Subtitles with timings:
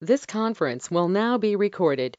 [0.00, 2.16] This conference will now be recorded.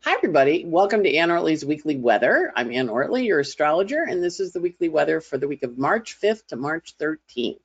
[0.00, 0.64] Hi, everybody.
[0.64, 2.52] Welcome to Anne Ortelee's weekly weather.
[2.56, 5.78] I'm Anne Ortelee, your astrologer, and this is the weekly weather for the week of
[5.78, 7.60] March 5th to March 13th.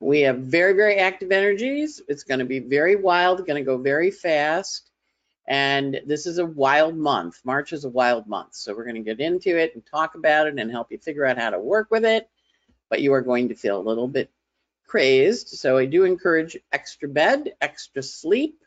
[0.00, 2.02] We have very, very active energies.
[2.08, 4.90] It's going to be very wild, going to go very fast.
[5.46, 7.38] And this is a wild month.
[7.44, 8.56] March is a wild month.
[8.56, 11.24] So we're going to get into it and talk about it and help you figure
[11.24, 12.28] out how to work with it.
[12.90, 14.28] But you are going to feel a little bit
[14.88, 15.50] crazed.
[15.50, 18.64] So I do encourage extra bed, extra sleep,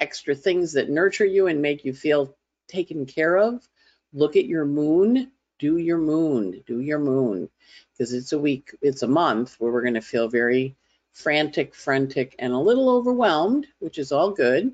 [0.00, 2.34] extra things that nurture you and make you feel
[2.66, 3.66] taken care of.
[4.12, 7.48] Look at your moon, do your moon, do your moon,
[7.92, 10.74] because it's a week, it's a month where we're going to feel very
[11.12, 14.72] frantic, frantic, and a little overwhelmed, which is all good.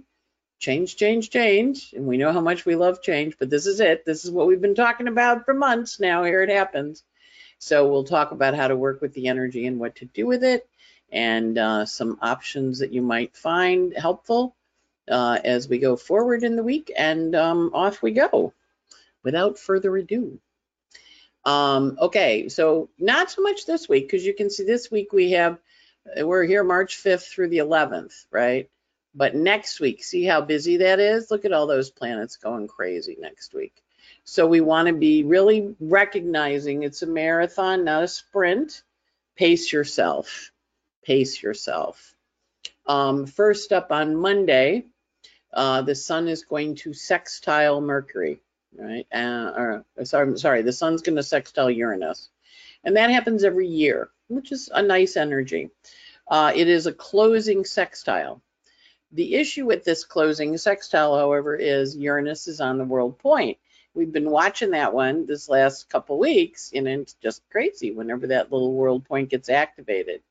[0.58, 1.92] Change, change, change.
[1.96, 4.04] And we know how much we love change, but this is it.
[4.04, 6.22] This is what we've been talking about for months now.
[6.24, 7.02] Here it happens.
[7.60, 10.42] So we'll talk about how to work with the energy and what to do with
[10.42, 10.66] it
[11.12, 14.56] and uh, some options that you might find helpful
[15.10, 16.90] uh, as we go forward in the week.
[16.96, 18.54] And um, off we go
[19.22, 20.40] without further ado.
[21.44, 25.32] Um, okay, so not so much this week because you can see this week we
[25.32, 25.58] have,
[26.16, 28.70] we're here March 5th through the 11th, right?
[29.14, 31.30] But next week, see how busy that is?
[31.30, 33.82] Look at all those planets going crazy next week.
[34.30, 38.84] So we want to be really recognizing it's a marathon, not a sprint.
[39.36, 40.52] Pace yourself.
[41.04, 42.14] Pace yourself.
[42.86, 44.84] Um, first up on Monday,
[45.52, 48.40] uh, the sun is going to sextile Mercury,
[48.78, 49.04] right?
[49.12, 52.28] Uh, or, sorry, sorry, the sun's going to sextile Uranus.
[52.84, 55.70] And that happens every year, which is a nice energy.
[56.28, 58.40] Uh, it is a closing sextile.
[59.10, 63.58] The issue with this closing sextile, however, is Uranus is on the world point
[64.00, 68.50] we've been watching that one this last couple weeks, and it's just crazy whenever that
[68.50, 70.22] little world point gets activated.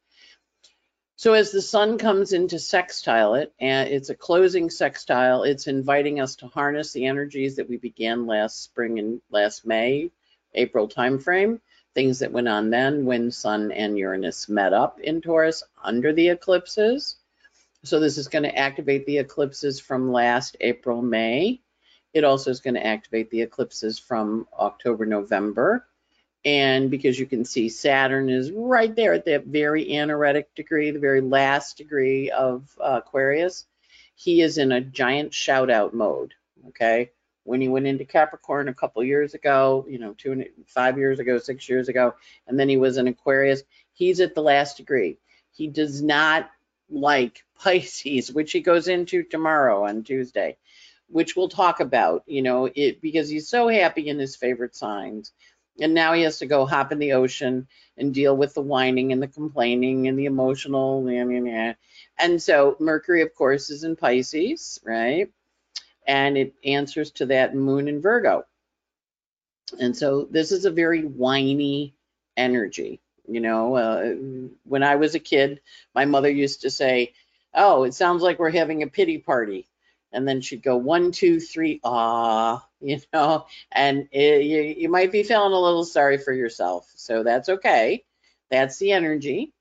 [1.17, 6.20] So as the sun comes into sextile it, and it's a closing sextile, it's inviting
[6.20, 10.10] us to harness the energies that we began last spring and last May,
[10.55, 11.60] April timeframe,
[11.93, 16.30] things that went on then when Sun and Uranus met up in Taurus under the
[16.30, 17.17] eclipses.
[17.83, 21.61] So this is going to activate the eclipses from last April, May.
[22.14, 25.86] It also is going to activate the eclipses from October, November.
[26.45, 30.99] And because you can see Saturn is right there at that very anaretic degree, the
[30.99, 33.65] very last degree of uh, Aquarius,
[34.15, 36.33] he is in a giant shout out mode.
[36.69, 37.11] Okay.
[37.43, 41.19] When he went into Capricorn a couple years ago, you know, two, and five years
[41.19, 42.14] ago, six years ago,
[42.48, 45.17] and then he was in Aquarius, he's at the last degree.
[45.52, 46.49] He does not
[46.89, 50.58] like Pisces, which he goes into tomorrow on Tuesday
[51.09, 55.31] which we'll talk about, you know, it because he's so happy in his favorite signs.
[55.81, 59.11] And now he has to go hop in the ocean and deal with the whining
[59.11, 61.08] and the complaining and the emotional.
[62.17, 65.31] And so Mercury, of course, is in Pisces, right?
[66.05, 68.45] And it answers to that moon in Virgo.
[69.80, 71.95] And so this is a very whiny
[72.36, 72.99] energy.
[73.27, 74.15] You know, uh,
[74.64, 75.61] when I was a kid,
[75.95, 77.14] my mother used to say,
[77.53, 79.67] Oh, it sounds like we're having a pity party
[80.11, 85.11] and then she'd go one, two, three, ah, you know, and it, you, you might
[85.11, 86.92] be feeling a little sorry for yourself.
[86.95, 88.03] So that's okay.
[88.49, 89.53] That's the energy.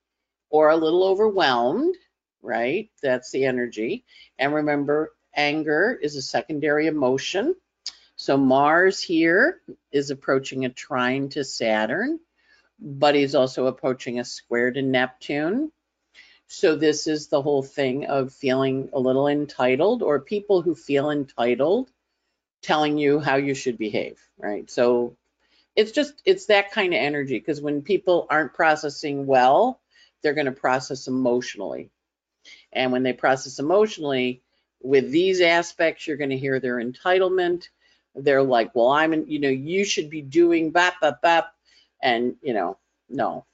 [0.49, 1.95] Or a little overwhelmed,
[2.41, 2.89] right?
[3.03, 4.03] That's the energy.
[4.39, 7.55] And remember, anger is a secondary emotion.
[8.15, 9.61] So Mars here
[9.91, 12.19] is approaching a trine to Saturn,
[12.79, 15.71] but he's also approaching a square to Neptune.
[16.51, 21.11] So this is the whole thing of feeling a little entitled or people who feel
[21.11, 21.91] entitled
[22.63, 24.69] telling you how you should behave, right?
[24.69, 25.15] So
[25.75, 29.79] it's just, it's that kind of energy because when people aren't processing well,
[30.23, 31.91] they're going to process emotionally.
[32.73, 34.41] And when they process emotionally,
[34.81, 37.67] with these aspects, you're going to hear their entitlement.
[38.15, 41.53] They're like, well, I'm, in, you know, you should be doing bap, bap, bap.
[42.01, 43.45] And, you know, no.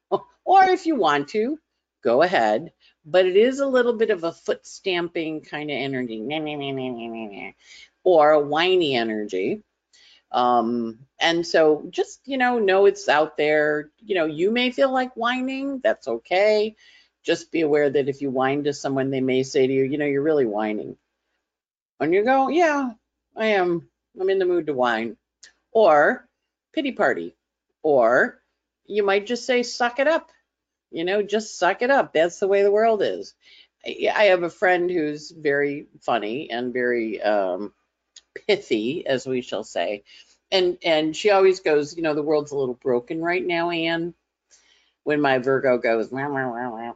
[0.10, 1.58] or if you want to,
[2.06, 2.72] go ahead.
[3.04, 6.18] But it is a little bit of a foot stamping kind of energy,
[8.04, 9.62] or a whiny energy.
[10.32, 13.90] Um, and so just, you know, know it's out there.
[13.98, 16.76] You know, you may feel like whining, that's okay.
[17.22, 19.98] Just be aware that if you whine to someone, they may say to you, you
[19.98, 20.96] know, you're really whining.
[21.98, 22.90] And you go, yeah,
[23.36, 23.88] I am.
[24.20, 25.16] I'm in the mood to whine.
[25.72, 26.28] Or
[26.72, 27.34] pity party.
[27.82, 28.40] Or
[28.86, 30.30] you might just say, suck it up
[30.90, 32.12] you know, just suck it up.
[32.12, 33.34] That's the way the world is.
[33.86, 37.72] I have a friend who's very funny and very um,
[38.46, 40.04] pithy, as we shall say.
[40.50, 44.14] And and she always goes, you know, the world's a little broken right now, Anne.
[45.04, 46.92] When my Virgo goes, wah, wah, wah,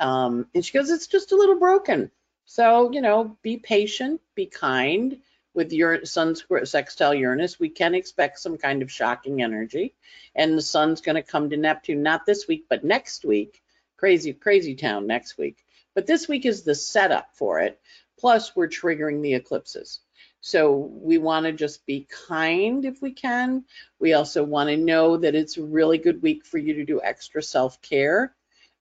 [0.00, 2.10] um, and she goes, it's just a little broken.
[2.46, 5.18] So, you know, be patient, be kind
[5.54, 7.58] with your sun sextile Uranus.
[7.58, 9.94] We can expect some kind of shocking energy.
[10.34, 13.62] And the sun's going to come to Neptune, not this week, but next week.
[13.96, 15.64] Crazy, crazy town next week.
[15.94, 17.80] But this week is the setup for it.
[18.18, 20.00] Plus, we're triggering the eclipses.
[20.40, 23.64] So we want to just be kind if we can.
[23.98, 27.00] We also want to know that it's a really good week for you to do
[27.02, 28.34] extra self-care,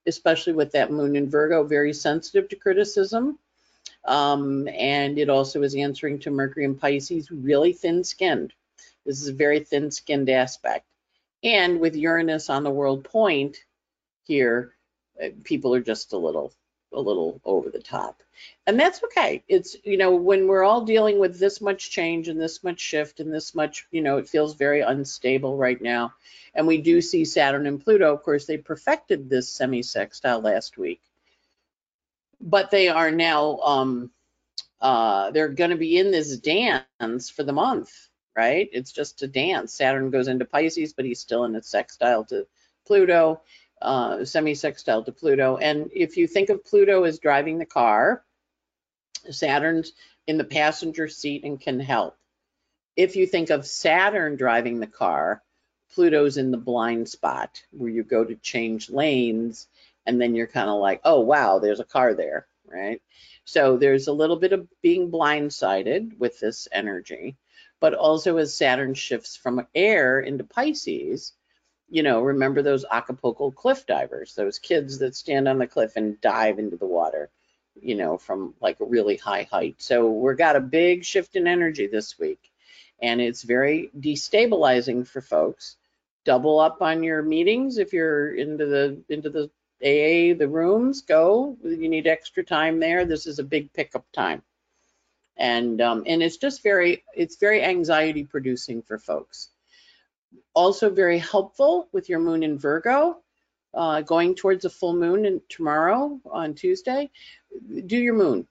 [0.06, 3.40] especially with that moon in Virgo, very sensitive to criticism.
[4.06, 8.54] Um, and it also is answering to Mercury and Pisces, really thin-skinned.
[9.06, 10.86] This is a very thin-skinned aspect.
[11.44, 13.58] And with Uranus on the world point
[14.24, 14.74] here,
[15.24, 16.54] uh, people are just a little
[16.92, 18.24] a little over the top.
[18.66, 19.44] And that's okay.
[19.48, 23.20] It's, you know, when we're all dealing with this much change and this much shift
[23.20, 26.14] and this much, you know, it feels very unstable right now.
[26.56, 31.02] And we do see Saturn and Pluto, of course, they perfected this semi-sextile last week.
[32.42, 34.12] But they are now, um,
[34.82, 37.92] uh, they're going to be in this dance for the month,
[38.36, 38.70] right?
[38.72, 39.74] It's just a dance.
[39.74, 42.48] Saturn goes into Pisces, but he's still in a sextile to
[42.88, 43.42] Pluto
[43.82, 45.58] uh, semi-sextile to Pluto.
[45.58, 48.24] And if you think of Pluto as driving the car,
[49.30, 49.94] Saturn's
[50.28, 52.16] in the passenger seat and can help.
[52.96, 55.42] If you think of Saturn driving the car,
[55.94, 59.68] Pluto's in the blind spot where you go to change lanes
[60.10, 63.00] and then you're kind of like, oh, wow, there's a car there, right?
[63.46, 67.38] So there's a little bit of being blindsided with this energy,
[67.80, 71.34] but also as Saturn shifts from air into Pisces,
[71.92, 76.20] you know, remember those Acapulco cliff divers, those kids that stand on the cliff and
[76.22, 77.30] dive into the water,
[77.80, 79.76] you know, from like a really high height.
[79.78, 82.52] So we've got a big shift in energy this week,
[83.00, 85.76] and it's very destabilizing for folks.
[86.26, 91.58] Double up on your meetings if you're into the into the AA, the rooms, go.
[91.64, 93.06] You need extra time there.
[93.06, 94.42] This is a big pickup time.
[95.38, 99.50] And um, and it's just very it's very anxiety producing for folks
[100.54, 103.22] also very helpful with your moon in Virgo,
[103.74, 107.10] uh, going towards a full moon in, tomorrow on Tuesday.
[107.86, 108.48] Do your moon.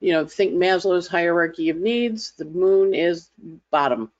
[0.00, 2.32] You know, think Maslow's hierarchy of needs.
[2.32, 3.30] The moon is
[3.70, 4.12] bottom.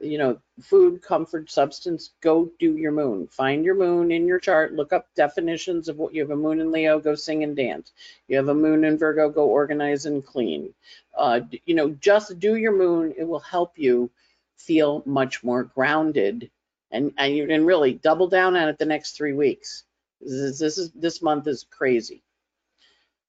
[0.00, 2.10] You know, food, comfort, substance.
[2.20, 3.28] Go do your moon.
[3.28, 4.74] Find your moon in your chart.
[4.74, 7.00] Look up definitions of what you have a moon in Leo.
[7.00, 7.92] Go sing and dance.
[8.28, 9.30] You have a moon in Virgo.
[9.30, 10.74] Go organize and clean.
[11.16, 13.14] Uh, you know, just do your moon.
[13.16, 14.10] It will help you
[14.56, 16.50] feel much more grounded
[16.90, 19.84] and, and you can really double down on it the next three weeks.
[20.20, 22.22] This is, this is this month is crazy.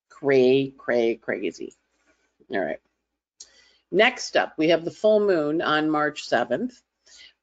[0.09, 1.75] Cray, cray, crazy.
[2.51, 2.79] All right.
[3.92, 6.81] Next up, we have the full moon on March 7th,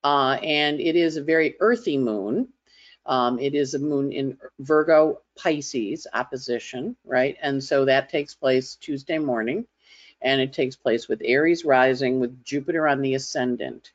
[0.02, 2.48] uh, and it is a very earthy moon.
[3.06, 7.36] Um, it is a moon in Virgo Pisces opposition, right?
[7.42, 9.66] And so that takes place Tuesday morning
[10.24, 13.92] and it takes place with Aries rising with Jupiter on the ascendant.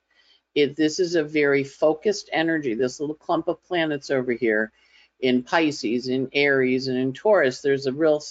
[0.55, 2.75] It, this is a very focused energy.
[2.75, 4.71] This little clump of planets over here
[5.19, 8.21] in Pisces, in Aries, and in Taurus, there's a real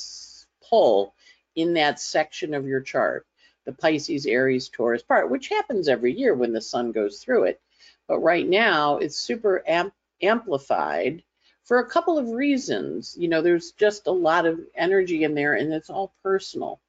[0.62, 1.14] pull
[1.56, 3.26] in that section of your chart,
[3.68, 7.60] the Pisces, Aries, Taurus part, which happens every year when the sun goes through it.
[8.06, 9.92] But right now, it's super amp
[10.22, 11.22] amplified
[11.64, 13.14] for a couple of reasons.
[13.18, 16.80] You know, there's just a lot of energy in there, and it's all personal.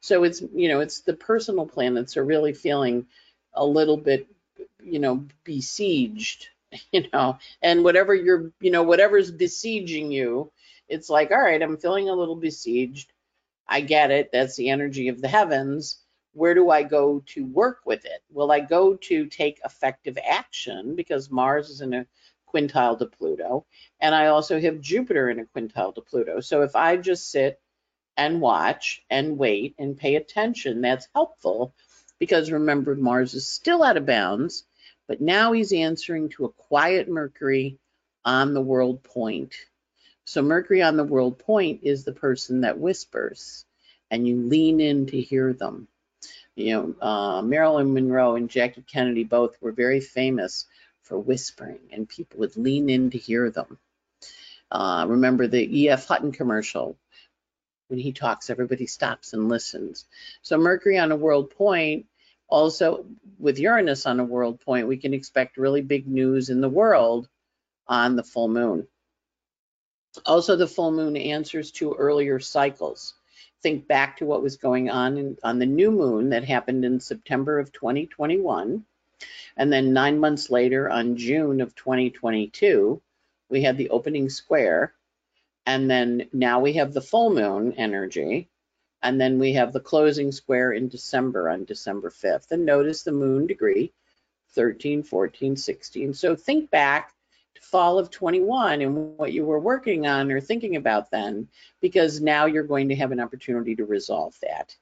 [0.00, 3.06] So it's, you know, it's the personal planets are really feeling
[3.52, 4.28] a little bit,
[4.82, 6.48] you know, besieged,
[6.90, 10.50] you know, and whatever you're, you know, whatever's besieging you,
[10.88, 13.12] it's like, all right, I'm feeling a little besieged.
[13.68, 14.30] I get it.
[14.32, 15.98] That's the energy of the heavens.
[16.32, 18.22] Where do I go to work with it?
[18.30, 22.06] Will I go to take effective action because Mars is in a
[22.52, 23.66] quintile to Pluto,
[24.00, 26.40] and I also have Jupiter in a quintile to Pluto.
[26.40, 27.60] So if I just sit
[28.18, 30.82] and watch and wait and pay attention.
[30.82, 31.72] That's helpful
[32.18, 34.64] because remember, Mars is still out of bounds,
[35.06, 37.78] but now he's answering to a quiet Mercury
[38.24, 39.54] on the world point.
[40.28, 43.64] So Mercury on the world point is the person that whispers
[44.10, 45.88] and you lean in to hear them.
[46.54, 50.66] You know, uh, Marilyn Monroe and Jackie Kennedy both were very famous
[51.00, 53.78] for whispering and people would lean in to hear them.
[54.70, 56.06] Uh, remember the E.F.
[56.06, 56.98] Hutton commercial,
[57.86, 60.04] when he talks, everybody stops and listens.
[60.42, 62.04] So Mercury on a world point,
[62.48, 63.06] also
[63.38, 67.30] with Uranus on a world point, we can expect really big news in the world
[67.86, 68.86] on the full moon.
[70.26, 73.14] Also, the full moon answers to earlier cycles.
[73.62, 77.00] Think back to what was going on in, on the new moon that happened in
[77.00, 78.84] September of 2021.
[79.56, 83.02] And then nine months later, on June of 2022,
[83.50, 84.94] we had the opening square
[85.68, 88.48] and then now we have the full moon energy
[89.02, 92.50] And then we have the closing square in December on December 5th.
[92.52, 93.92] And notice the moon degree,
[94.54, 96.14] 13, 14, 16.
[96.14, 97.12] So think back
[97.60, 101.48] fall of 21 and what you were working on or thinking about then,
[101.80, 104.74] because now you're going to have an opportunity to resolve that.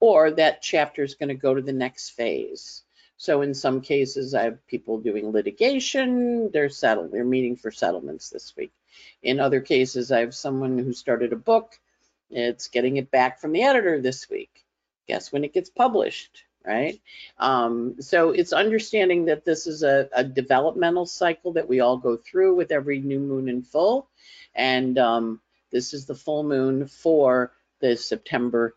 [0.00, 2.82] Or that chapter is going to go to the next phase.
[3.16, 8.30] So in some cases, I have people doing litigation, they're settled, they're meeting for settlements
[8.30, 8.72] this week.
[9.22, 11.78] In other cases, I have someone who started a book,
[12.30, 14.64] it's getting it back from the editor this week.
[15.06, 17.00] Guess when it gets published, right?
[17.38, 22.16] Um, so it's understanding that this is a, a, developmental cycle that we all go
[22.16, 24.08] through with every new moon and full.
[24.54, 25.40] And um,
[25.70, 28.76] this is the full moon for the September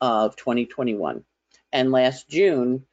[0.00, 1.24] of 2021.
[1.72, 2.86] And last June,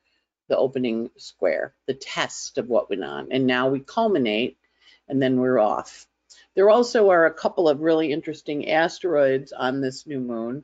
[0.48, 3.28] the opening square, the test of what went on.
[3.32, 4.58] And now we culminate
[5.08, 6.08] and then we're off.
[6.56, 10.64] There also are a couple of really interesting asteroids on this new moon.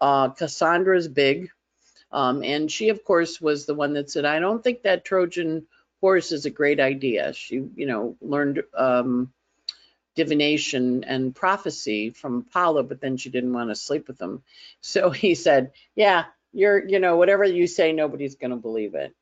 [0.00, 1.50] Uh, Cassandra's big,
[2.14, 5.66] um, and she, of course, was the one that said, I don't think that Trojan
[6.00, 7.32] horse is a great idea.
[7.32, 9.32] She, you know, learned um,
[10.14, 14.44] divination and prophecy from Apollo, but then she didn't want to sleep with him.
[14.80, 19.12] So he said, yeah, you're, you know, whatever you say, nobody's going to believe it.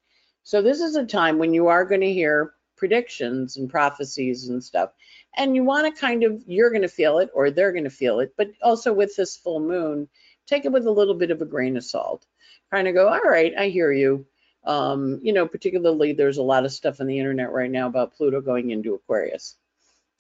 [0.43, 4.63] So this is a time when you are going to hear predictions and prophecies and
[4.63, 4.91] stuff.
[5.35, 7.91] And you want to kind of, you're going to feel it or they're going to
[7.91, 10.09] feel it, but also with this full moon,
[10.47, 12.27] take it with a little bit of a grain of salt.
[12.73, 14.27] Kind of go, all right, I hear you.
[14.65, 18.15] Um, you know, particularly there's a lot of stuff on the internet right now about
[18.15, 19.57] Pluto going into Aquarius.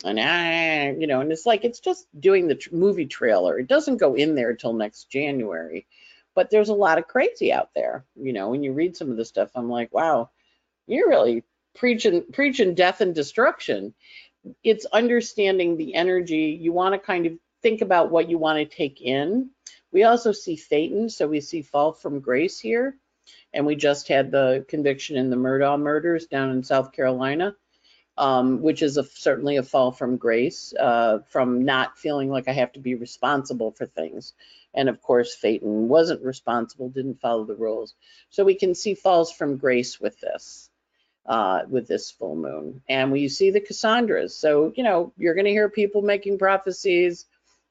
[0.04, 3.59] And I, you know, and it's like it's just doing the movie trailer.
[3.59, 5.87] It doesn't go in there until next January
[6.35, 8.04] but there's a lot of crazy out there.
[8.16, 10.30] You know, when you read some of the stuff, I'm like, wow,
[10.87, 11.44] you're really
[11.75, 13.94] preaching preaching death and destruction.
[14.64, 16.59] It's understanding the energy.
[16.61, 17.32] You want to kind of
[17.62, 19.50] think about what you want to take in.
[19.93, 22.97] We also see Phaeton, so we see fall from grace here.
[23.55, 27.55] And we just had the conviction in the Murdaugh murders down in South Carolina,
[28.17, 32.53] um, which is a, certainly a fall from grace, uh, from not feeling like I
[32.53, 34.33] have to be responsible for things.
[34.75, 37.95] And of course, Phaeton wasn't responsible, didn't follow the rules.
[38.31, 40.71] So we can see falls from grace with this,
[41.27, 42.83] uh, with this full moon.
[42.89, 44.35] And we see the Cassandras.
[44.35, 47.27] So, you know, you're going to hear people making prophecies,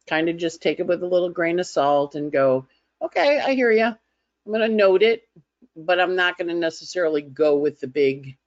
[0.08, 2.68] kind of just take it with a little grain of salt and go,
[3.02, 3.86] okay, I hear you.
[3.86, 5.28] I'm going to note it,
[5.76, 8.38] but I'm not going to necessarily go with the big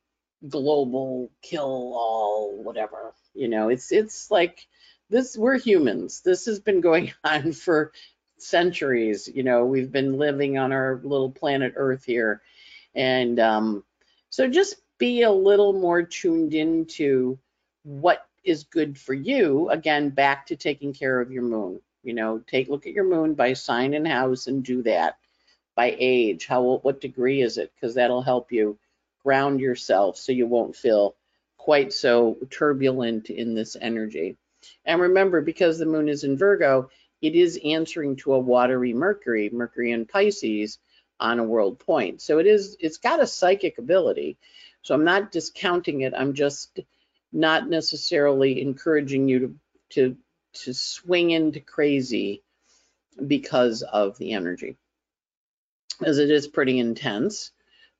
[0.48, 3.14] global kill all whatever.
[3.34, 4.66] You know, it's it's like
[5.10, 6.22] this we're humans.
[6.24, 7.92] This has been going on for
[8.38, 9.28] centuries.
[9.32, 12.42] You know, we've been living on our little planet Earth here.
[12.94, 13.84] And um,
[14.30, 17.38] so just be a little more tuned into
[17.82, 19.70] what is good for you.
[19.70, 21.80] Again, back to taking care of your moon.
[22.02, 25.16] You know, take look at your moon by sign and house and do that.
[25.74, 27.72] By age, how what degree is it?
[27.74, 28.78] Because that'll help you
[29.24, 31.16] ground yourself so you won't feel
[31.56, 34.36] quite so turbulent in this energy.
[34.84, 36.90] And remember, because the moon is in Virgo,
[37.22, 40.78] it is answering to a watery Mercury, Mercury in Pisces
[41.18, 42.20] on a world point.
[42.20, 44.36] So it is, it's got a psychic ability.
[44.82, 46.12] So I'm not discounting it.
[46.14, 46.80] I'm just
[47.34, 49.54] not necessarily encouraging you to,
[49.90, 50.16] to,
[50.54, 52.42] to swing into crazy
[53.26, 54.76] because of the energy.
[56.02, 57.50] As it is pretty intense,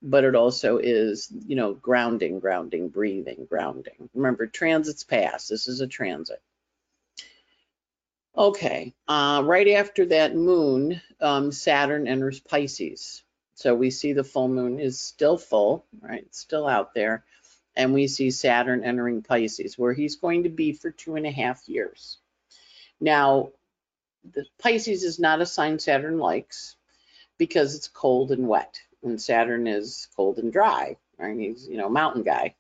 [0.02, 4.08] but it also is, you know, grounding, grounding, breathing, grounding.
[4.14, 5.48] Remember, transits pass.
[5.48, 6.40] This is a transit.
[8.36, 13.22] Okay, uh, right after that moon, um, Saturn enters Pisces.
[13.54, 16.26] So we see the full moon is still full, right?
[16.34, 17.24] Still out there.
[17.76, 21.31] And we see Saturn entering Pisces, where he's going to be for two and a
[21.31, 22.19] half years.
[23.00, 23.50] Now,
[24.33, 26.76] the Pisces is not a sign Saturn likes
[27.37, 30.97] because it's cold and wet, and Saturn is cold and dry.
[31.19, 31.38] Right?
[31.38, 32.54] He's, you know, mountain guy.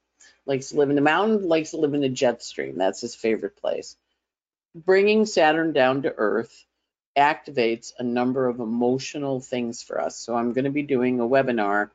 [0.46, 2.76] Likes to live in the mountain, likes to live in the jet stream.
[2.76, 3.96] That's his favorite place
[4.74, 6.64] bringing Saturn down to Earth
[7.16, 10.16] activates a number of emotional things for us.
[10.16, 11.90] So I'm going to be doing a webinar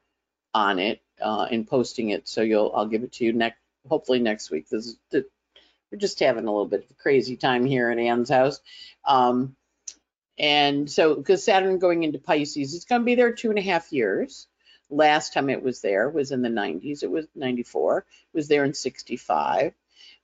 [0.54, 2.28] on it uh, and posting it.
[2.28, 4.70] So you'll I'll give it to you next, hopefully next week.
[4.70, 5.24] This is
[5.92, 8.62] we're just having a little bit of a crazy time here at Anne's house.
[9.06, 9.56] Um,
[10.38, 13.64] and so because Saturn going into Pisces, it's going to be there two and a
[13.64, 14.48] half years.
[14.92, 17.04] Last time it was there was in the 90s.
[17.04, 18.00] It was 94.
[18.00, 18.06] It
[18.38, 19.74] was there in 65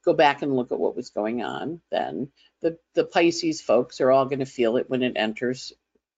[0.05, 2.29] go back and look at what was going on then.
[2.61, 5.73] The, the Pisces folks are all going to feel it when it enters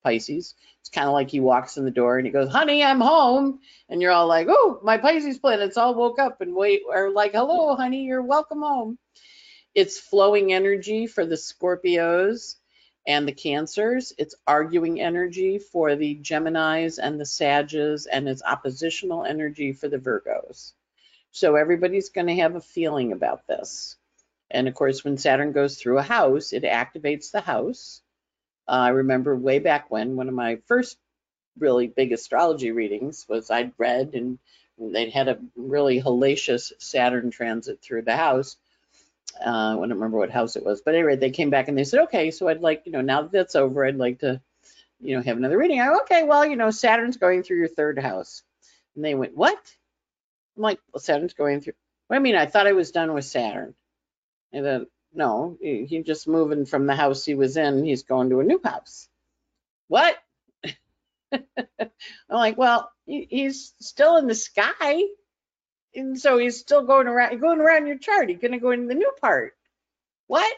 [0.08, 0.56] Pisces.
[0.82, 3.60] It's kind of like he walks in the door and he goes, honey, I'm home.
[3.90, 7.34] And you're all like, oh, my Pisces planets all woke up and wait, or like,
[7.34, 8.98] hello, honey, you're welcome home.
[9.76, 12.56] It's flowing energy for the Scorpios.
[13.08, 14.14] and the cancers.
[14.18, 19.98] It's arguing energy for the Geminis and the Sages, and it's oppositional energy for the
[19.98, 20.74] Virgos.
[21.32, 23.96] So everybody's going to have a feeling about this.
[24.52, 28.02] And of course, when Saturn goes through a house, it activates the house.
[28.68, 30.98] Uh, I remember way back when, one of my first
[31.60, 34.40] really big astrology readings was I'd read and
[34.78, 38.58] they'd had a really hellacious Saturn transit through the house.
[39.40, 41.84] Uh, I don't remember what house it was, but anyway, they came back and they
[41.84, 44.42] said, okay, so I'd like, you know, now that that's over, I'd like to,
[45.00, 45.80] you know, have another reading.
[45.80, 48.44] I okay, well, you know, Saturn's going through your third house.
[48.96, 49.58] And they went, what?
[50.56, 51.74] I'm like, well, Saturn's going through.
[52.08, 53.76] What I mean, I thought I was done with Saturn.
[54.52, 58.30] And then, no, he, he just moving from the house he was in, he's going
[58.30, 59.10] to a new house.
[59.88, 60.16] What?
[61.34, 61.90] I'm
[62.30, 65.04] like, well, he, he's still in the sky.
[65.96, 68.30] And so he's still going around, going around your chart.
[68.30, 69.56] He's going to go into the new part.
[70.28, 70.54] What?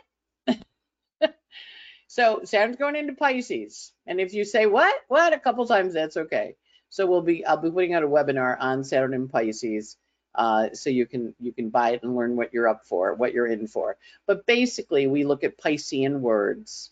[2.07, 3.93] so Saturn's going into Pisces.
[4.05, 4.95] And if you say, what?
[5.07, 5.33] What?
[5.33, 6.55] A couple times, that's okay.
[6.89, 9.95] So we'll be, I'll be putting out a webinar on Saturn and Pisces.
[10.35, 13.33] Uh, so you can you can buy it and learn what you're up for, what
[13.33, 13.97] you're in for.
[14.27, 16.91] But basically, we look at Piscean words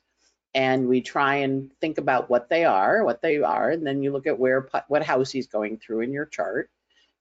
[0.56, 4.12] and we try and think about what they are, what they are, and then you
[4.12, 6.70] look at where what house he's going through in your chart,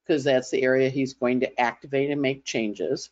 [0.05, 3.11] because that's the area he's going to activate and make changes,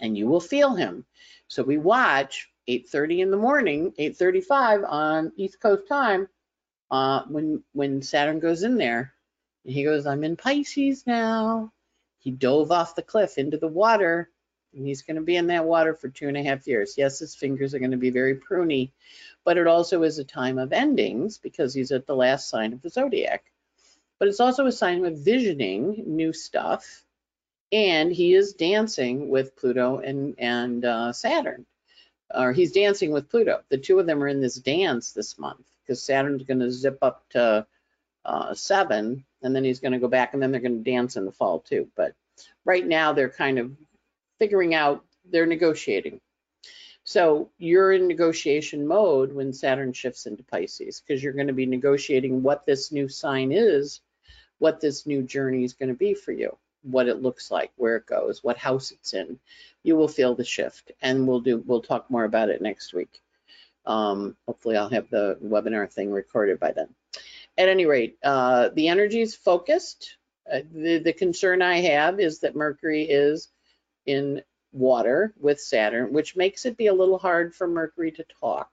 [0.00, 1.04] and you will feel him.
[1.48, 6.28] So we watch 8:30 in the morning, 8:35 on East Coast time,
[6.90, 9.12] uh, when when Saturn goes in there,
[9.64, 11.72] he goes, "I'm in Pisces now."
[12.18, 14.30] He dove off the cliff into the water
[14.74, 16.94] and he's going to be in that water for two and a half years.
[16.96, 18.90] Yes, his fingers are going to be very pruny,
[19.44, 22.82] but it also is a time of endings because he's at the last sign of
[22.82, 23.44] the zodiac.
[24.18, 27.04] But it's also a sign of visioning new stuff,
[27.70, 31.66] and he is dancing with Pluto and and uh, Saturn,
[32.34, 33.62] or he's dancing with Pluto.
[33.68, 36.98] The two of them are in this dance this month because Saturn's going to zip
[37.00, 37.66] up to
[38.24, 41.16] uh, seven, and then he's going to go back, and then they're going to dance
[41.16, 41.88] in the fall too.
[41.96, 42.14] But
[42.64, 43.72] right now they're kind of
[44.38, 46.20] figuring out they're negotiating.
[47.04, 51.64] So you're in negotiation mode when Saturn shifts into Pisces because you're going to be
[51.64, 54.02] negotiating what this new sign is,
[54.58, 57.96] what this new journey is going to be for you, what it looks like, where
[57.96, 59.38] it goes, what house it's in.
[59.82, 63.22] You will feel the shift, and we'll do we'll talk more about it next week.
[63.86, 66.88] Um, hopefully, I'll have the webinar thing recorded by then.
[67.58, 70.16] At any rate, uh, the energy is focused.
[70.50, 73.50] Uh, the, the concern I have is that Mercury is
[74.06, 74.42] in
[74.72, 78.70] water with Saturn, which makes it be a little hard for Mercury to talk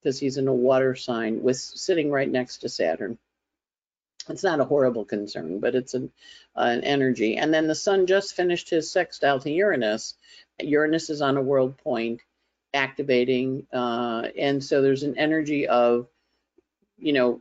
[0.00, 3.18] because he's in a water sign with sitting right next to Saturn.
[4.28, 6.12] It's not a horrible concern, but it's an,
[6.54, 7.36] an energy.
[7.36, 10.14] And then the sun just finished his sextile to Uranus.
[10.60, 12.20] Uranus is on a world point
[12.72, 13.66] activating.
[13.72, 16.06] Uh, and so there's an energy of,
[16.98, 17.40] you know,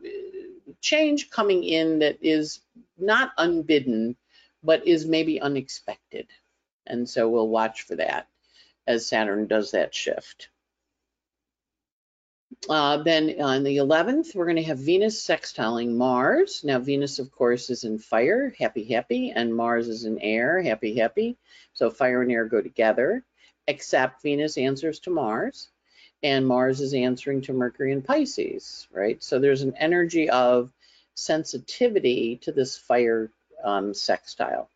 [0.81, 2.61] change coming in that is
[2.97, 4.15] not unbidden,
[4.63, 6.27] but is maybe unexpected.
[6.87, 8.27] And so we'll watch for that
[8.87, 10.49] as Saturn does that shift.
[12.69, 16.63] Uh, then on the 11th, we're going to have Venus sextiling Mars.
[16.63, 20.95] Now, Venus, of course, is in fire, happy, happy, and Mars is in air, happy,
[20.95, 21.37] happy.
[21.73, 23.23] So fire and air go together,
[23.67, 25.69] except Venus answers to Mars,
[26.25, 29.21] and Mars is answering to Mercury and Pisces, right?
[29.23, 30.71] So there's an energy of
[31.13, 33.29] sensitivity to this fire
[33.63, 34.67] um, sextile.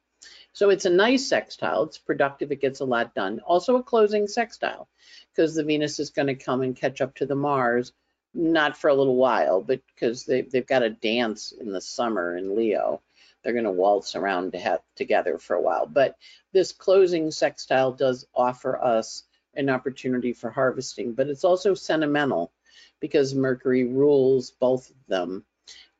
[0.53, 1.85] So it's a nice sextile.
[1.85, 2.51] It's productive.
[2.51, 3.39] It gets a lot done.
[3.39, 4.87] Also a closing sextile
[5.31, 7.93] because the Venus is going to come and catch up to the Mars,
[8.35, 12.37] not for a little while, but because they, they've got a dance in the summer
[12.37, 13.01] in Leo.
[13.41, 15.87] They're going to waltz around to together for a while.
[15.87, 16.15] But
[16.53, 19.23] this closing sextile does offer us
[19.59, 22.51] an opportunity for harvesting, but it's also sentimental
[22.99, 25.45] because Mercury rules both of them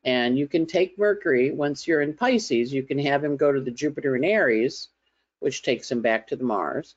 [0.04, 3.60] and you can take Mercury, once you're in Pisces, you can have him go to
[3.60, 4.88] the Jupiter in Aries,
[5.40, 6.94] which takes him back to the Mars,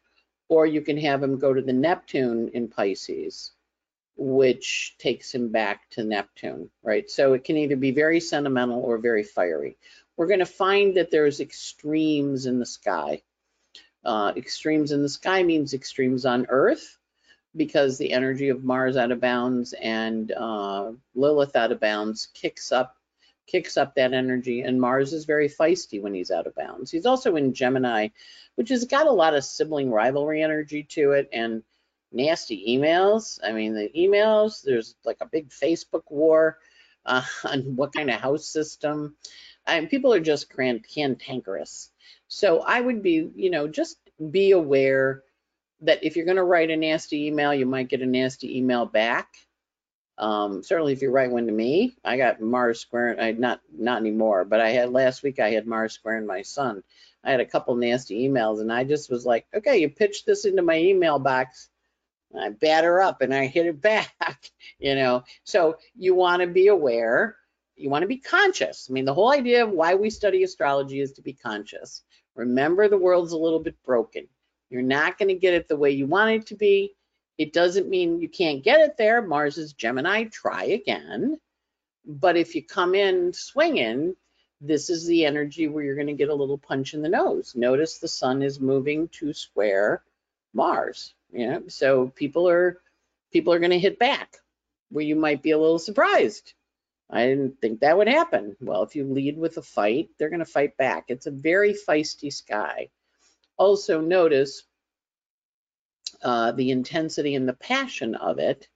[0.47, 3.51] or you can have him go to the Neptune in Pisces,
[4.15, 7.09] which takes him back to Neptune, right?
[7.09, 9.75] So it can either be very sentimental or very fiery.
[10.15, 13.21] We're going to find that there's extremes in the sky.
[14.05, 16.97] Uh, extremes in the sky means extremes on Earth,
[17.55, 22.71] because the energy of Mars out of bounds and uh, Lilith out of bounds kicks
[22.71, 22.97] up
[23.45, 26.89] kicks up that energy and Mars is very feisty when he's out of bounds.
[26.89, 28.07] He's also in Gemini,
[28.55, 31.61] which has got a lot of sibling rivalry energy to it and
[32.13, 33.39] nasty emails.
[33.43, 36.57] I mean, the emails, there's like a big Facebook war
[37.05, 39.15] uh, on what kind of house system.
[39.67, 41.89] I mean, people are just cantankerous.
[42.33, 43.95] So I would be, you know, just
[44.31, 45.21] be aware
[45.81, 48.87] that if you're going to write a nasty email, you might get a nasty email
[48.87, 49.35] back.
[50.17, 54.01] Um, certainly if you write one to me, I got Mars square, I not, not
[54.01, 56.81] anymore, but I had last week, I had Mars squaring my sun.
[57.23, 60.45] I had a couple nasty emails and I just was like, okay, you pitched this
[60.45, 61.69] into my email box.
[62.35, 63.79] I batter up and I hit it
[64.19, 65.23] back, you know.
[65.43, 67.35] So you want to be aware,
[67.75, 68.87] you want to be conscious.
[68.89, 72.03] I mean, the whole idea of why we study astrology is to be conscious.
[72.35, 74.27] Remember, the world's a little bit broken.
[74.69, 76.95] You're not going to get it the way you want it to be.
[77.37, 79.21] It doesn't mean you can't get it there.
[79.21, 81.39] Mars is Gemini, try again.
[82.05, 84.15] But if you come in swinging,
[84.61, 87.53] this is the energy where you're going to get a little punch in the nose.
[87.55, 90.03] Notice the sun is moving to square
[90.53, 91.13] Mars.
[91.31, 92.79] You know, so people are
[93.31, 94.37] people are going to hit back
[94.89, 96.53] where you might be a little surprised.
[97.09, 98.55] I didn't think that would happen.
[98.59, 101.05] Well, if you lead with a fight, they're going to fight back.
[101.07, 102.89] It's a very feisty sky.
[103.57, 104.63] Also notice
[106.23, 108.67] uh, the intensity and the passion of it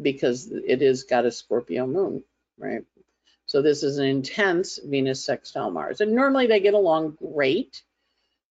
[0.00, 2.22] because it has got a Scorpio moon,
[2.58, 2.84] right?
[3.46, 6.00] So this is an intense Venus sextile Mars.
[6.00, 7.82] And normally they get along great,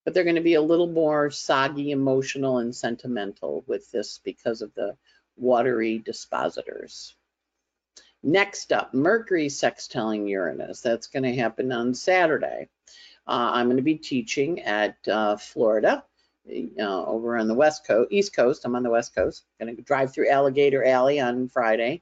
[0.04, 4.62] but they're going to be a little more soggy, emotional, and sentimental with this because
[4.62, 4.98] of the
[5.38, 7.16] watery dispositors.
[8.22, 10.82] Next up, Mercury sextiling Uranus.
[10.82, 12.68] That's going to happen on Saturday.
[13.26, 16.04] Uh, I'm going to be teaching at uh, Florida
[16.80, 18.66] uh, over on the west coast, east coast.
[18.66, 19.46] I'm on the west coast.
[19.60, 22.02] Going to drive through Alligator Alley on Friday.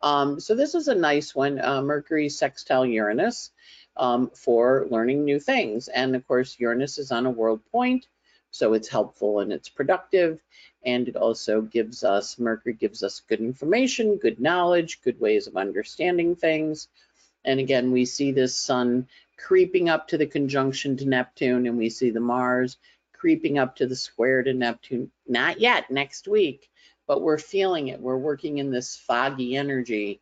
[0.00, 3.50] Um, so this is a nice one, uh, Mercury sextile Uranus,
[3.96, 5.88] um, for learning new things.
[5.88, 8.06] And of course, Uranus is on a world point,
[8.58, 10.40] so it's helpful and it's productive.
[10.84, 15.56] And it also gives us, Mercury gives us good information, good knowledge, good ways of
[15.56, 16.88] understanding things.
[17.44, 21.88] And again, we see this sun creeping up to the conjunction to Neptune, and we
[21.88, 22.78] see the Mars
[23.12, 25.12] creeping up to the square to Neptune.
[25.26, 26.68] Not yet, next week,
[27.06, 28.00] but we're feeling it.
[28.00, 30.20] We're working in this foggy energy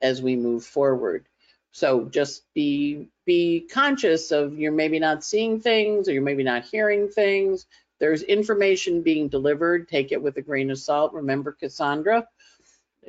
[0.00, 1.26] as we move forward.
[1.74, 6.64] So just be be conscious of you're maybe not seeing things or you're maybe not
[6.64, 7.66] hearing things.
[7.98, 9.88] There's information being delivered.
[9.88, 11.12] Take it with a grain of salt.
[11.12, 12.28] Remember Cassandra,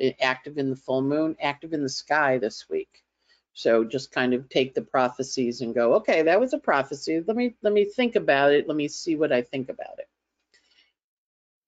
[0.00, 3.04] eh, active in the full moon, active in the sky this week.
[3.52, 7.22] So just kind of take the prophecies and go, okay, that was a prophecy.
[7.24, 8.66] Let me let me think about it.
[8.66, 10.08] Let me see what I think about it.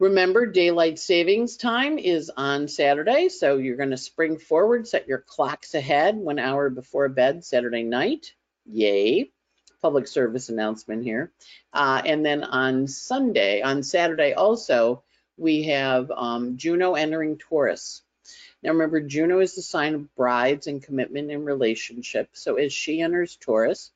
[0.01, 5.19] Remember, daylight savings time is on Saturday, so you're going to spring forward, set your
[5.19, 8.33] clocks ahead one hour before bed Saturday night.
[8.65, 9.33] Yay!
[9.83, 11.33] Public service announcement here.
[11.73, 15.03] Uh, and then on Sunday, on Saturday also,
[15.37, 18.03] we have um, Juno entering Taurus.
[18.63, 22.29] Now remember, Juno is the sign of brides and commitment and relationship.
[22.35, 23.91] So as she enters Taurus,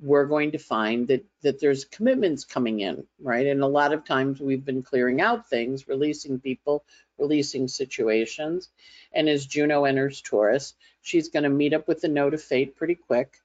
[0.00, 3.46] we're going to find that that there's commitments coming in, right?
[3.46, 6.84] And a lot of times we've been clearing out things, releasing people,
[7.18, 8.68] releasing situations.
[9.12, 12.76] And as Juno enters Taurus, she's going to meet up with the node of fate
[12.76, 13.38] pretty quick.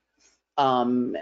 [0.57, 1.15] Um,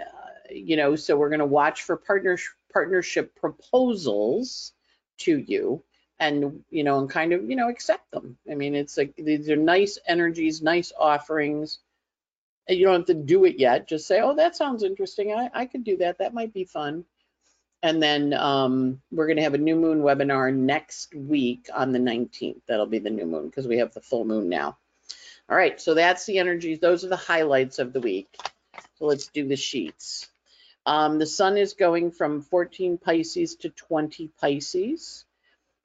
[0.50, 2.36] you know, so we're going to watch for partner,
[2.72, 4.72] partnership proposals
[5.18, 5.82] to you
[6.20, 9.48] and you know and kind of you know accept them i mean it's like these
[9.48, 11.78] are nice energies nice offerings
[12.68, 13.88] you don't have to do it yet.
[13.88, 15.32] Just say oh that sounds interesting.
[15.32, 16.18] I, I could do that.
[16.18, 17.04] That might be fun.
[17.82, 21.98] And then um, we're going to have a new moon webinar next week on the
[21.98, 24.76] 19th that'll be the new moon because we have the full moon now.
[25.48, 28.36] All right so that's the energies those are the highlights of the week.
[28.98, 30.28] So let's do the sheets.
[30.86, 35.24] Um, the sun is going from 14 pisces to 20 pisces.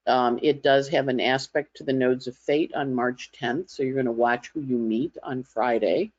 [0.07, 3.83] Um, it does have an aspect to the nodes of fate on March 10th, so
[3.83, 6.11] you're going to watch who you meet on Friday.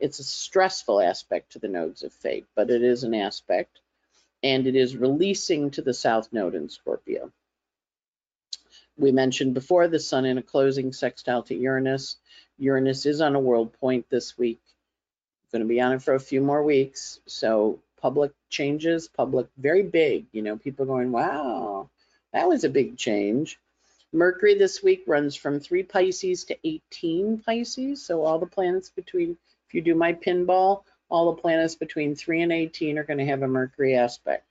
[0.00, 3.80] It's a stressful aspect to the nodes of fate, but it is an aspect,
[4.42, 7.32] and it is releasing to the south node in Scorpio.
[8.96, 12.16] We mentioned before the sun in a closing sextile to Uranus.
[12.58, 14.60] Uranus is on a world point this week.
[15.52, 19.82] Going to be on it for a few more weeks, so public changes, public very
[19.82, 20.26] big.
[20.32, 21.88] You know, people going, wow,
[22.32, 23.58] that was a big change.
[24.12, 28.04] Mercury this week runs from 3 Pisces to 18 Pisces.
[28.04, 29.36] So all the planets between,
[29.74, 33.42] you do my pinball, all the planets between 3 and 18 are going to have
[33.42, 34.44] a Mercury aspect.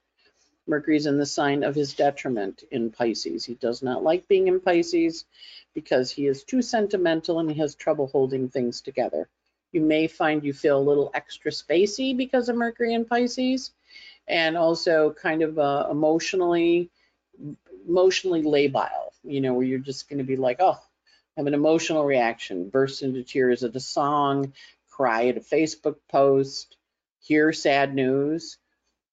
[0.68, 3.44] Mercury's in the sign of his detriment in Pisces.
[3.44, 5.26] He does not like being in Pisces
[5.74, 9.28] because he is too sentimental and he has trouble holding things together.
[9.72, 13.72] You may find you feel a little extra spacey because of Mercury in Pisces
[14.28, 16.90] and also kind of uh, emotionally
[17.88, 20.80] emotionally labile, you know, where you're just going to be like, oh,
[21.36, 24.54] have an emotional reaction, burst into tears at a song,
[24.96, 26.78] cry at a Facebook post,
[27.20, 28.58] hear sad news,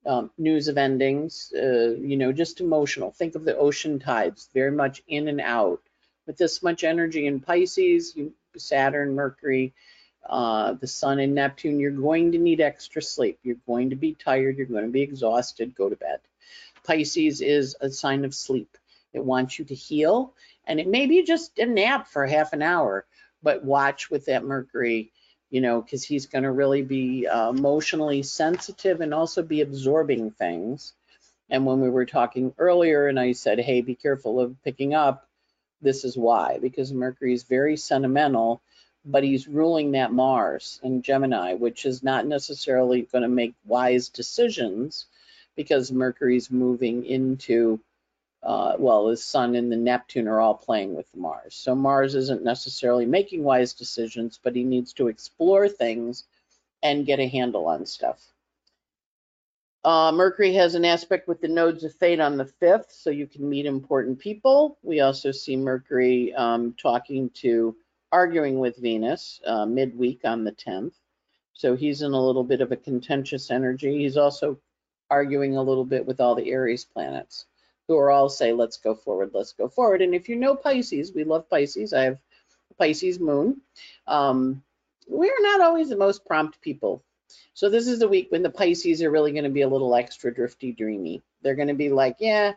[0.04, 3.10] um, news of endings, uh, you know, just emotional.
[3.10, 5.80] Think of the ocean tides, very much in and out.
[6.26, 9.72] With this much energy in Pisces, you Saturn, Mercury,
[10.28, 13.38] uh, the Sun, and Neptune, you're going to need extra sleep.
[13.42, 14.56] You're going to be tired.
[14.56, 15.74] You're going to be exhausted.
[15.74, 16.20] Go to bed.
[16.84, 18.76] Pisces is a sign of sleep.
[19.12, 20.34] It wants you to heal,
[20.66, 23.06] and it may be just a nap for half an hour,
[23.42, 25.12] but watch with that Mercury,
[25.50, 30.30] you know, because he's going to really be uh, emotionally sensitive and also be absorbing
[30.30, 30.92] things.
[31.50, 35.26] And when we were talking earlier, and I said, hey, be careful of picking up,
[35.82, 38.60] this is why, because Mercury is very sentimental,
[39.04, 44.08] but he's ruling that Mars in Gemini, which is not necessarily going to make wise
[44.10, 45.06] decisions
[45.56, 47.80] because Mercury's moving into,
[48.42, 51.54] uh, well, the Sun and the Neptune are all playing with Mars.
[51.54, 56.24] So Mars isn't necessarily making wise decisions, but he needs to explore things
[56.82, 58.32] and get a handle on stuff.
[59.82, 63.26] Uh, Mercury has an aspect with the nodes of fate on the 5th, so you
[63.26, 64.76] can meet important people.
[64.82, 67.74] We also see Mercury um, talking to,
[68.12, 70.92] arguing with Venus uh, midweek on the 10th.
[71.54, 73.98] So he's in a little bit of a contentious energy.
[73.98, 74.58] He's also
[75.10, 77.46] arguing a little bit with all the Aries planets,
[77.90, 80.02] who are all say, let's go forward, let's go forward.
[80.02, 81.92] And if you know Pisces, we love Pisces.
[81.92, 82.18] I have
[82.78, 83.60] Pisces moon.
[84.06, 84.62] Um,
[85.08, 87.02] we're not always the most prompt people
[87.54, 89.94] so this is the week when the Pisces are really going to be a little
[89.94, 91.22] extra drifty, dreamy.
[91.42, 92.54] They're going to be like, yeah,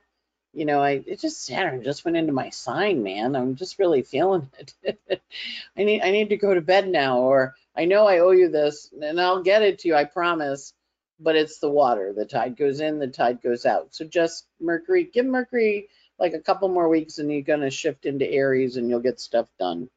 [0.54, 3.36] you know, I it just Saturn just went into my sign, man.
[3.36, 5.22] I'm just really feeling it.
[5.78, 8.50] I need I need to go to bed now, or I know I owe you
[8.50, 10.74] this, and I'll get it to you, I promise.
[11.24, 12.14] But it's the water.
[12.14, 13.96] The tide goes in, the tide goes out.
[13.96, 15.88] So just Mercury, give Mercury
[16.20, 19.48] like a couple more weeks, and you're gonna shift into Aries, and you'll get stuff
[19.58, 19.90] done.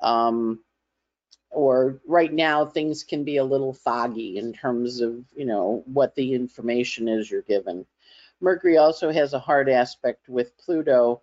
[0.00, 0.60] Um,
[1.54, 6.14] or right now things can be a little foggy in terms of you know what
[6.14, 7.86] the information is you're given
[8.40, 11.22] mercury also has a hard aspect with pluto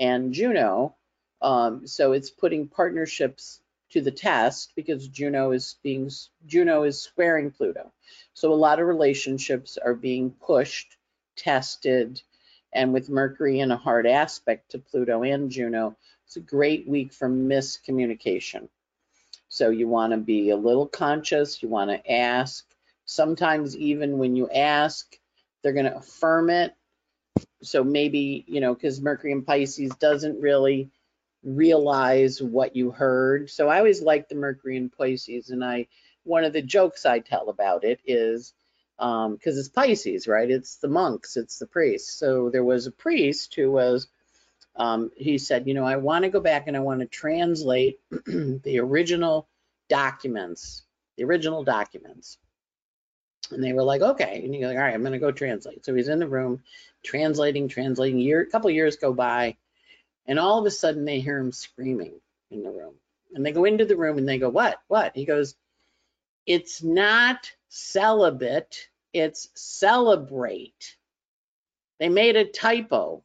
[0.00, 0.96] and juno
[1.42, 6.10] um, so it's putting partnerships to the test because juno is being
[6.46, 7.92] juno is squaring pluto
[8.34, 10.96] so a lot of relationships are being pushed
[11.36, 12.20] tested
[12.72, 17.12] and with mercury in a hard aspect to pluto and juno it's a great week
[17.12, 18.68] for miscommunication
[19.48, 21.62] so you want to be a little conscious.
[21.62, 22.66] You want to ask.
[23.04, 25.16] Sometimes even when you ask,
[25.62, 26.74] they're going to affirm it.
[27.62, 30.90] So maybe, you know, because Mercury and Pisces doesn't really
[31.46, 33.48] realize what you heard.
[33.48, 35.50] So I always like the Mercury and Pisces.
[35.50, 35.86] And I,
[36.24, 38.52] one of the jokes I tell about it is,
[38.96, 40.50] because um, it's Pisces, right?
[40.50, 42.18] It's the monks, it's the priests.
[42.18, 44.08] So there was a priest who was
[44.76, 47.98] um, he said, you know, I want to go back and I want to translate
[48.10, 49.48] the original
[49.88, 50.82] documents,
[51.16, 52.38] the original documents.
[53.50, 54.42] And they were like, okay.
[54.44, 55.84] And he's like, all right, I'm going to go translate.
[55.84, 56.62] So he's in the room
[57.02, 58.18] translating, translating.
[58.18, 59.56] Year, a couple years go by,
[60.26, 62.94] and all of a sudden they hear him screaming in the room.
[63.34, 64.80] And they go into the room and they go, what?
[64.88, 65.12] What?
[65.14, 65.56] He goes,
[66.46, 70.96] it's not celibate, it's celebrate.
[71.98, 73.22] They made a typo.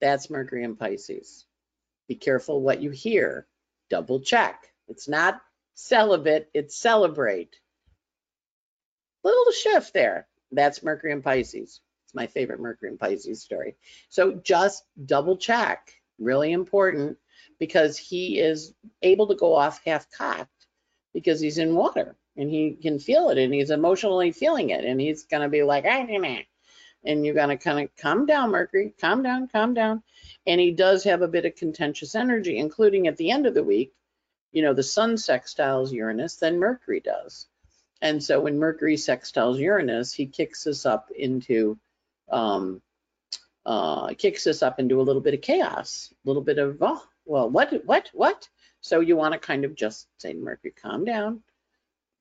[0.00, 1.46] That's Mercury and Pisces.
[2.08, 3.46] Be careful what you hear.
[3.90, 4.72] Double check.
[4.88, 5.40] It's not
[5.74, 7.60] celibate, it's celebrate.
[9.24, 10.26] Little shift there.
[10.50, 11.80] That's Mercury and Pisces.
[12.12, 13.76] It's my favorite Mercury and Pisces story.
[14.10, 15.92] So just double check.
[16.18, 17.16] Really important
[17.58, 20.66] because he is able to go off half cocked
[21.14, 25.00] because he's in water and he can feel it and he's emotionally feeling it and
[25.00, 26.38] he's going to be like, ah, nah, nah
[27.04, 30.02] and you're going to kind of calm down, Mercury, calm down, calm down.
[30.46, 33.64] And he does have a bit of contentious energy, including at the end of the
[33.64, 33.92] week,
[34.52, 37.46] you know, the sun sextiles Uranus, then Mercury does.
[38.00, 41.78] And so when Mercury sextiles Uranus, he kicks us up into,
[42.32, 42.82] um,
[43.64, 47.02] uh, kicks us up into a little bit of chaos, a little bit of, oh,
[47.24, 48.48] well, what, what, what?
[48.80, 51.42] So you want to kind of just say, Mercury, calm down,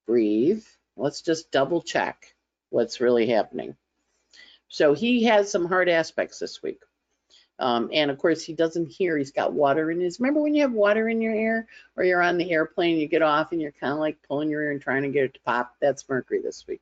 [0.06, 0.64] breathe.
[0.96, 2.36] Let's just double check
[2.70, 3.76] what's really happening.
[4.68, 6.82] So he has some hard aspects this week.
[7.60, 9.18] Um, and of course, he doesn't hear.
[9.18, 10.20] He's got water in his.
[10.20, 13.22] Remember when you have water in your ear, or you're on the airplane, you get
[13.22, 15.40] off, and you're kind of like pulling your ear and trying to get it to
[15.42, 15.76] pop.
[15.80, 16.82] That's Mercury this week.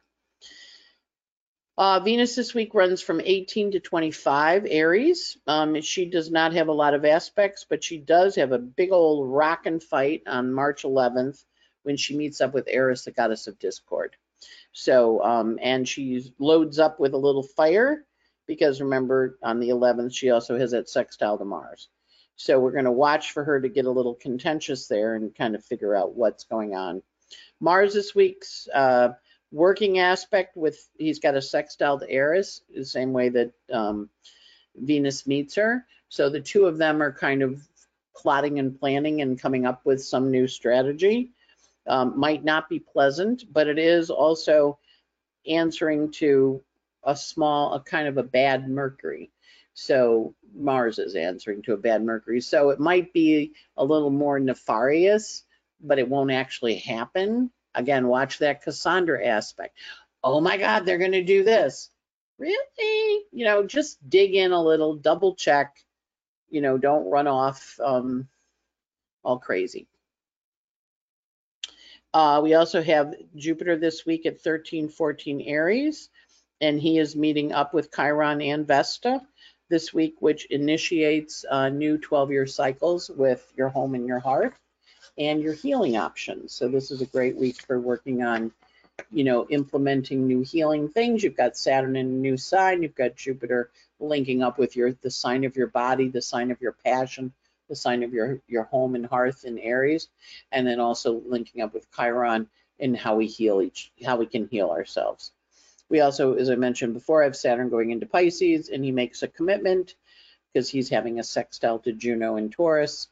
[1.80, 5.38] Uh, Venus this week runs from 18 to 25 Aries.
[5.48, 8.92] Um, she does not have a lot of aspects, but she does have a big
[8.92, 11.42] old rock and fight on March 11th
[11.84, 14.18] when she meets up with Eris, the goddess of discord.
[14.74, 18.04] So, um, and she loads up with a little fire
[18.46, 21.88] because remember on the 11th, she also has that sextile to Mars.
[22.36, 25.56] So we're going to watch for her to get a little contentious there and kind
[25.56, 27.02] of figure out what's going on.
[27.62, 29.14] Mars this week's uh,
[29.52, 34.10] working aspect with, he's got a sextile to Eris, the same way that um,
[34.76, 35.86] Venus meets her.
[36.10, 37.62] So the two of them are kind of
[38.16, 41.32] plotting and planning and coming up with some new strategy.
[41.88, 44.78] Um, might not be pleasant, but it is also
[45.48, 46.62] answering to
[47.04, 49.32] a small, a kind of a bad Mercury.
[49.74, 52.42] So Mars is answering to a bad Mercury.
[52.42, 55.44] So it might be a little more nefarious,
[55.82, 57.50] but it won't actually happen.
[57.76, 59.78] Again, watch that Cassandra aspect.
[60.24, 61.90] Oh my God, they're going to do this.
[62.38, 63.26] Really?
[63.32, 65.78] You know, just dig in a little, double check.
[66.50, 68.28] You know, don't run off um,
[69.24, 69.88] all crazy.
[72.14, 76.10] Uh, we also have Jupiter this week at 1314 Aries,
[76.60, 79.22] and he is meeting up with Chiron and Vesta
[79.70, 84.56] this week, which initiates uh, new 12 year cycles with your home and your heart
[85.20, 86.54] and your healing options.
[86.54, 88.54] So this is a great week for working on,
[89.12, 91.22] you know, implementing new healing things.
[91.22, 95.12] You've got Saturn in a new sign, you've got Jupiter linking up with your the
[95.12, 97.34] sign of your body, the sign of your passion,
[97.68, 100.08] the sign of your your home and hearth in Aries,
[100.54, 102.48] and then also linking up with Chiron
[102.80, 105.32] in how we heal each how we can heal ourselves.
[105.90, 109.28] We also, as I mentioned before, have Saturn going into Pisces, and he makes a
[109.28, 109.96] commitment
[110.54, 113.08] because he's having a sextile to Juno in Taurus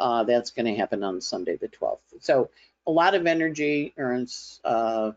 [0.00, 1.98] uh, that's going to happen on Sunday the 12th.
[2.20, 2.50] So
[2.86, 5.12] a lot of energy earns, uh,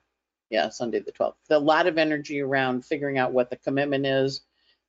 [0.49, 1.35] yeah, Sunday the 12th.
[1.49, 4.41] A lot of energy around figuring out what the commitment is.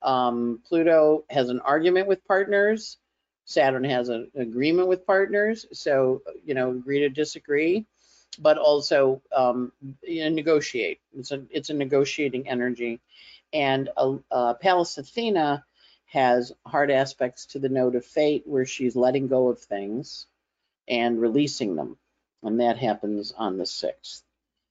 [0.03, 2.99] Um, Pluto has an argument with partners.
[3.47, 5.65] Saturn has an agreement with partners.
[5.73, 7.87] So, you know, agree to disagree,
[8.41, 9.71] but also um,
[10.03, 11.01] you know, negotiate.
[11.17, 13.01] It's a, it's a negotiating energy.
[13.53, 15.65] And uh, uh, Pallas Athena
[16.15, 20.27] has hard aspects to the node of fate where she's letting go of things
[20.89, 21.97] and releasing them.
[22.43, 24.23] And that happens on the 6th.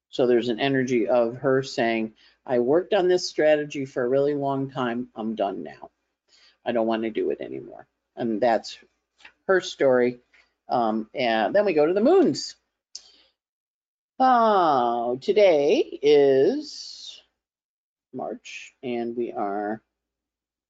[0.10, 2.14] So there's an energy of her saying,
[2.46, 5.10] I worked on this strategy for a really long time.
[5.16, 5.90] I'm done now.
[6.66, 7.88] I don't want to do it anymore.
[8.16, 8.78] And that's
[9.48, 10.20] her story.
[10.70, 12.56] Um, and then we go to the moons.
[14.18, 17.22] Oh, today is
[18.14, 19.82] March, and we are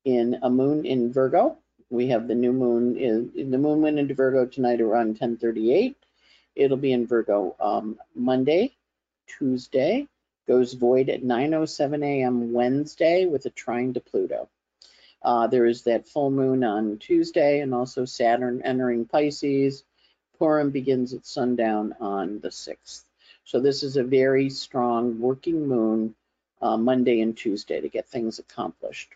[0.06, 1.58] in a moon in Virgo.
[1.90, 5.96] We have the new moon in, the moon went into Virgo tonight around 1038.
[6.56, 8.76] It'll be in Virgo um, Monday,
[9.28, 10.08] Tuesday,
[10.48, 12.54] goes void at 9.07 a.m.
[12.54, 14.50] Wednesday with a trine to Pluto.
[15.22, 19.84] Uh, there is that full moon on Tuesday and also Saturn entering Pisces.
[20.38, 23.04] Purim begins at sundown on the 6th.
[23.46, 26.16] So this is a very strong working moon
[26.62, 29.14] uh, Monday and Tuesday to get things accomplished.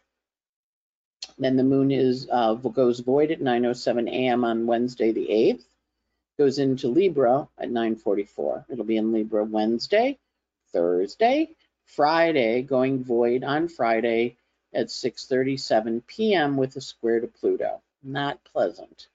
[1.38, 4.44] Then the moon is uh, goes void at 9:07 a.m.
[4.44, 5.64] on Wednesday the 8th.
[6.38, 8.66] Goes into Libra at 9:44.
[8.70, 10.20] It'll be in Libra Wednesday,
[10.74, 14.38] Thursday, Friday, going void on Friday
[14.74, 16.58] at 6:37 p.m.
[16.58, 17.82] with a square to Pluto.
[18.04, 19.08] Not pleasant,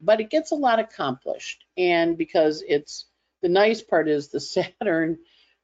[0.00, 1.64] but it gets a lot accomplished.
[1.76, 3.06] And because it's
[3.42, 5.18] the nice part is the Saturn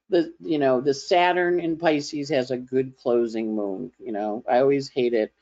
[0.09, 3.93] the you know the Saturn in Pisces has a good closing moon.
[3.99, 5.33] You know, I always hate it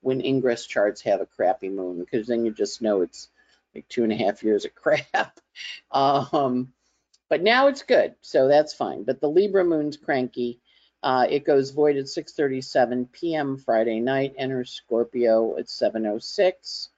[0.00, 3.28] when ingress charts have a crappy moon because then you just know it's
[3.74, 5.40] like two and a half years of crap.
[5.90, 6.72] um,
[7.28, 9.04] but now it's good, so that's fine.
[9.04, 10.60] But the Libra moon's cranky.
[11.02, 13.58] Uh, it goes void at 6:37 p.m.
[13.58, 14.34] Friday night.
[14.38, 16.88] Enters Scorpio at 7:06.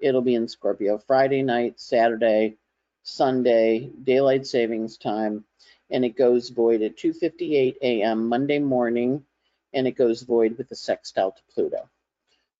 [0.00, 2.56] It'll be in Scorpio Friday night, Saturday,
[3.02, 5.44] Sunday, daylight savings time,
[5.90, 8.28] and it goes void at 2:58 a.m.
[8.28, 9.24] Monday morning,
[9.72, 11.88] and it goes void with the sextile to Pluto.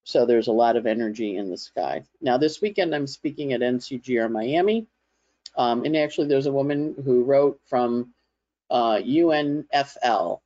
[0.04, 2.04] So there's a lot of energy in the sky.
[2.20, 4.86] Now this weekend I'm speaking at NCGR Miami.
[5.56, 8.12] Um, and actually there's a woman who wrote from
[8.70, 10.40] uh, UNFL.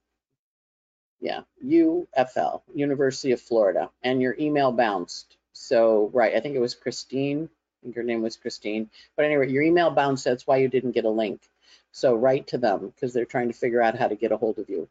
[1.21, 3.91] Yeah, UFL, University of Florida.
[4.03, 5.37] And your email bounced.
[5.53, 7.49] So, right, I think it was Christine.
[7.49, 8.89] I think her name was Christine.
[9.17, 10.25] But anyway, your email bounced.
[10.25, 11.41] That's why you didn't get a link.
[11.91, 14.59] So write to them because they're trying to figure out how to get a hold
[14.59, 14.89] of you.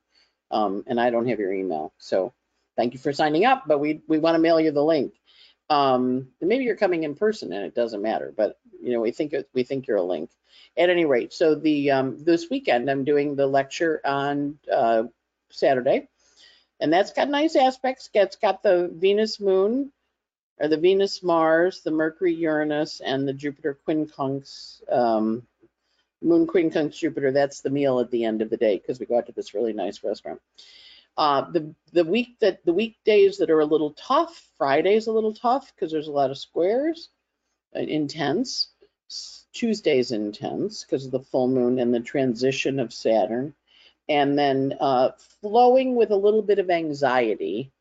[0.51, 1.93] Um, and I don't have your email.
[1.99, 2.33] So
[2.77, 5.13] thank you for signing up, but we, we want to mail you the link.
[5.69, 9.33] Um, maybe you're coming in person and it doesn't matter, but you know, we think,
[9.53, 10.29] we think you're a link.
[10.77, 15.03] At any rate, so the, um, this weekend I'm doing the lecture on, uh,
[15.49, 16.07] Saturday
[16.79, 18.09] and that's got nice aspects.
[18.13, 19.91] It's got the Venus moon
[20.59, 25.43] or the Venus Mars, the Mercury Uranus and the Jupiter quincunx, um,
[26.21, 27.31] moon quincunx Jupiter.
[27.31, 29.53] That's the meal at the end of the day because we go out to this
[29.53, 30.41] really nice restaurant.
[31.17, 35.33] Uh, the the week that the weekdays that are a little tough, Friday's a little
[35.33, 37.09] tough because there's a lot of squares,
[37.75, 38.69] uh, intense.
[39.53, 43.55] Tuesday's intense because of the full moon and the transition of Saturn,
[44.09, 45.11] and then uh,
[45.41, 47.71] flowing with a little bit of anxiety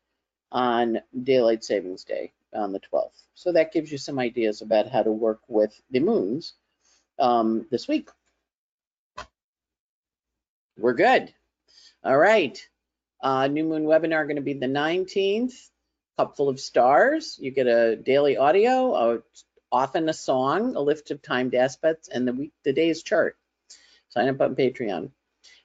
[0.51, 2.31] on daylight savings day.
[2.53, 3.21] on the 12th.
[3.35, 6.53] So that gives you some ideas about how to work with the moons
[7.19, 8.09] um, this week.
[10.77, 11.33] We're good.
[12.03, 12.57] All right.
[13.21, 15.53] Uh, new moon webinar going to be the 19th.
[16.17, 17.37] Cup full of stars.
[17.39, 19.17] You get a daily audio, uh,
[19.71, 23.37] often a song, a lift of timed aspects, and the week, the day's chart.
[24.09, 25.11] Sign up on Patreon.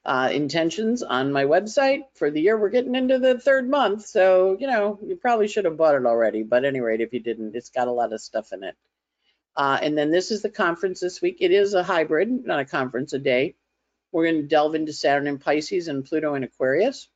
[0.04, 2.58] Uh, intentions on my website for the year.
[2.58, 6.04] We're getting into the third month, so you know you probably should have bought it
[6.04, 6.42] already.
[6.42, 8.76] But at any rate, if you didn't, it's got a lot of stuff in it.
[9.56, 11.38] Uh, and then this is the conference this week.
[11.40, 13.54] It is a hybrid, not a conference, a day.
[14.10, 17.08] We're going to delve into Saturn and Pisces and Pluto and Aquarius.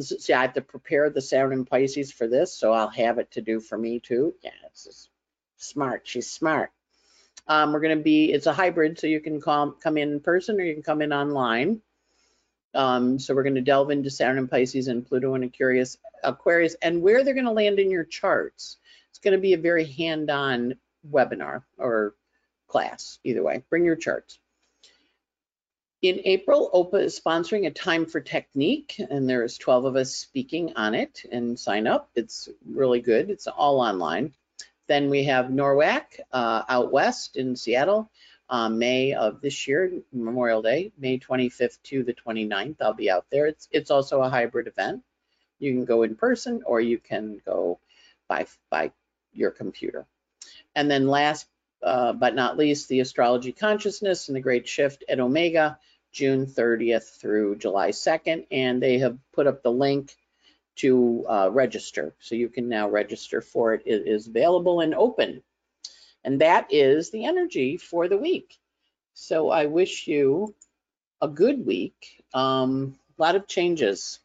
[0.00, 3.30] See, I have to prepare the Saturn and Pisces for this, so I'll have it
[3.32, 4.34] to do for me too.
[4.42, 5.08] Yeah, it's
[5.56, 6.02] smart.
[6.04, 6.70] She's smart.
[7.46, 10.58] Um, we're going to be, it's a hybrid, so you can come, come in person
[10.60, 11.80] or you can come in online.
[12.74, 16.74] Um, so we're going to delve into Saturn and Pisces and Pluto and Aquarius, Aquarius
[16.82, 18.78] and where they're going to land in your charts.
[19.10, 20.74] It's going to be a very hand-on
[21.08, 22.14] webinar or
[22.66, 23.62] class, either way.
[23.70, 24.40] Bring your charts.
[26.04, 30.74] In April, OPA is sponsoring a Time for Technique, and there's 12 of us speaking
[30.76, 32.10] on it and sign up.
[32.14, 33.30] It's really good.
[33.30, 34.34] It's all online.
[34.86, 38.10] Then we have NORWAC uh, out west in Seattle,
[38.50, 42.76] uh, May of this year, Memorial Day, May 25th to the 29th.
[42.82, 43.46] I'll be out there.
[43.46, 45.02] It's it's also a hybrid event.
[45.58, 47.78] You can go in person or you can go
[48.28, 48.92] by by
[49.32, 50.04] your computer.
[50.76, 51.46] And then last
[51.82, 55.78] uh, but not least, the Astrology Consciousness and the Great Shift at Omega
[56.14, 60.16] June 30th through July 2nd, and they have put up the link
[60.76, 62.14] to uh, register.
[62.20, 63.82] So you can now register for it.
[63.84, 65.42] It is available and open.
[66.22, 68.56] And that is the energy for the week.
[69.12, 70.54] So I wish you
[71.20, 72.24] a good week.
[72.32, 74.20] Um, a lot of changes.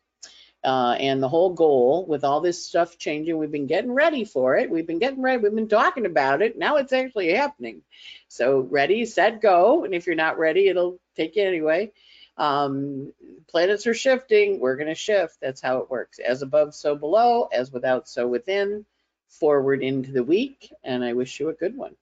[0.64, 4.58] Uh, and the whole goal with all this stuff changing, we've been getting ready for
[4.58, 4.70] it.
[4.70, 5.42] We've been getting ready.
[5.42, 6.58] We've been talking about it.
[6.58, 7.82] Now it's actually happening.
[8.28, 9.86] So ready, set, go.
[9.86, 11.94] And if you're not ready, it'll take you anyway.
[12.36, 13.14] Um,
[13.48, 14.60] planets are shifting.
[14.60, 15.38] We're going to shift.
[15.42, 16.20] That's how it works.
[16.20, 17.48] As above, so below.
[17.54, 18.86] As without, so within.
[19.30, 20.74] Forward into the week.
[20.84, 21.96] And I wish you a good one.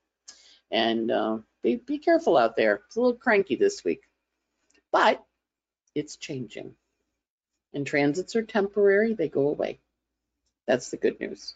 [0.72, 2.82] And uh, be, be careful out there.
[2.88, 4.02] It's a little cranky this week.
[4.92, 5.24] But
[5.94, 6.74] it's changing
[7.74, 9.80] and transits are temporary, they go away.
[10.68, 11.56] That's the good news.